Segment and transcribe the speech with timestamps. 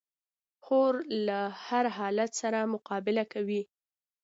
[0.65, 0.93] خور
[1.27, 3.61] له هر حالت سره مقابله کوي.